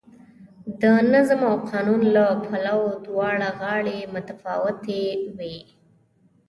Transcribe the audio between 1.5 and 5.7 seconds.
او قانون له پلوه دواړه غاړې متفاوتې وې.